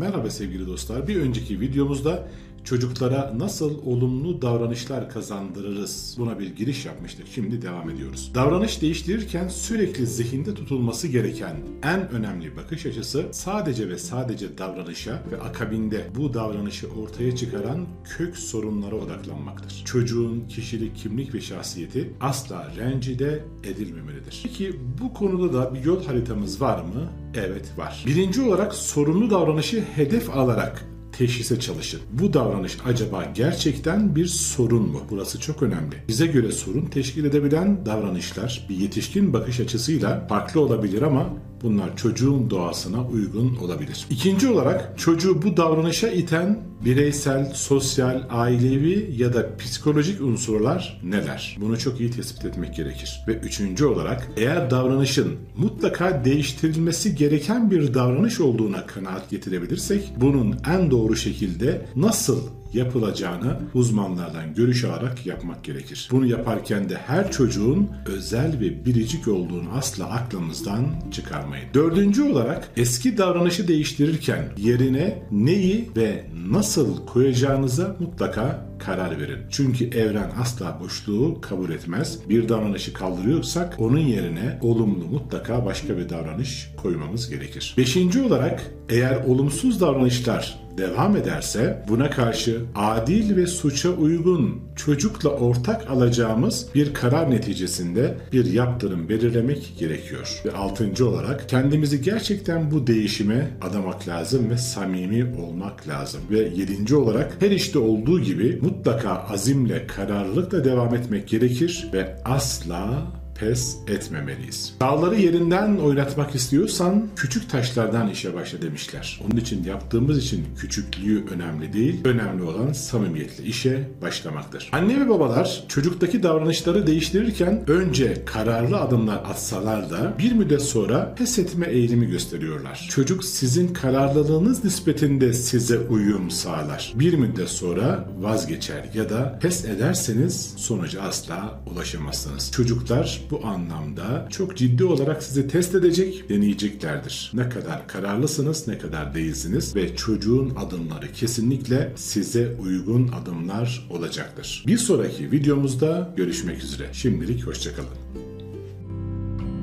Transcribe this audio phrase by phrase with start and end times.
[0.00, 1.08] Merhaba sevgili dostlar.
[1.08, 2.28] Bir önceki videomuzda
[2.64, 7.26] çocuklara nasıl olumlu davranışlar kazandırırız buna bir giriş yapmıştık.
[7.34, 8.32] Şimdi devam ediyoruz.
[8.34, 15.40] Davranış değiştirirken sürekli zihinde tutulması gereken en önemli bakış açısı sadece ve sadece davranışa ve
[15.40, 19.82] akabinde bu davranışı ortaya çıkaran kök sorunlara odaklanmaktır.
[19.84, 24.40] Çocuğun kişilik, kimlik ve şahsiyeti asla rencide edilmemelidir.
[24.42, 27.10] Peki bu konuda da bir yol haritamız var mı?
[27.34, 28.04] Evet var.
[28.06, 32.00] Birinci olarak sorunlu davranışı hedef alarak teşhise çalışın.
[32.12, 35.02] Bu davranış acaba gerçekten bir sorun mu?
[35.10, 35.96] Burası çok önemli.
[36.08, 41.26] Bize göre sorun teşkil edebilen davranışlar bir yetişkin bakış açısıyla farklı olabilir ama
[41.62, 44.06] Bunlar çocuğun doğasına uygun olabilir.
[44.10, 51.56] İkinci olarak çocuğu bu davranışa iten bireysel, sosyal, ailevi ya da psikolojik unsurlar neler?
[51.60, 53.24] Bunu çok iyi tespit etmek gerekir.
[53.28, 60.90] Ve üçüncü olarak eğer davranışın mutlaka değiştirilmesi gereken bir davranış olduğuna kanaat getirebilirsek bunun en
[60.90, 62.40] doğru şekilde nasıl
[62.72, 66.08] yapılacağını uzmanlardan görüş alarak yapmak gerekir.
[66.10, 71.64] Bunu yaparken de her çocuğun özel ve biricik olduğunu asla aklımızdan çıkarmayın.
[71.74, 79.38] Dördüncü olarak eski davranışı değiştirirken yerine neyi ve nasıl koyacağınıza mutlaka karar verin.
[79.50, 82.18] Çünkü evren asla boşluğu kabul etmez.
[82.28, 87.74] Bir davranışı kaldırıyorsak onun yerine olumlu mutlaka başka bir davranış koymamız gerekir.
[87.78, 95.90] Beşinci olarak eğer olumsuz davranışlar devam ederse buna karşı adil ve suça uygun çocukla ortak
[95.90, 100.42] alacağımız bir karar neticesinde bir yaptırım belirlemek gerekiyor.
[100.44, 106.20] Ve altıncı olarak kendimizi gerçekten bu değişime adamak lazım ve samimi olmak lazım.
[106.30, 113.06] Ve yedinci olarak her işte olduğu gibi mutlaka azimle, kararlılıkla devam etmek gerekir ve asla
[113.40, 114.74] pes etmemeliyiz.
[114.80, 119.20] Dağları yerinden oynatmak istiyorsan küçük taşlardan işe başla demişler.
[119.24, 122.00] Onun için yaptığımız için küçüklüğü önemli değil.
[122.04, 124.70] Önemli olan samimiyetle işe başlamaktır.
[124.72, 131.38] Anne ve babalar çocuktaki davranışları değiştirirken önce kararlı adımlar atsalar da bir müddet sonra pes
[131.38, 132.86] etme eğilimi gösteriyorlar.
[132.90, 136.92] Çocuk sizin kararlılığınız nispetinde size uyum sağlar.
[136.94, 142.50] Bir müddet sonra vazgeçer ya da pes ederseniz sonuca asla ulaşamazsınız.
[142.50, 147.30] Çocuklar bu anlamda çok ciddi olarak sizi test edecek, deneyeceklerdir.
[147.34, 154.64] Ne kadar kararlısınız, ne kadar değilsiniz ve çocuğun adımları kesinlikle size uygun adımlar olacaktır.
[154.66, 156.88] Bir sonraki videomuzda görüşmek üzere.
[156.92, 157.88] Şimdilik hoşçakalın.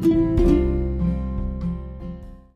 [0.06, 0.47] Müzik